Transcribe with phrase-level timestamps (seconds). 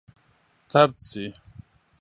[0.71, 1.25] طرد شي.